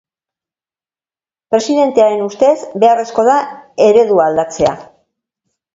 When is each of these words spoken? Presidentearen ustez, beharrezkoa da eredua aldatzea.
Presidentearen 1.55 2.25
ustez, 2.29 2.55
beharrezkoa 2.85 3.29
da 3.31 3.39
eredua 3.91 4.31
aldatzea. 4.31 4.79